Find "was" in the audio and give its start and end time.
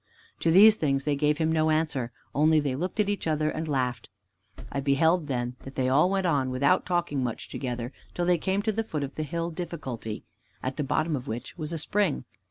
11.55-11.71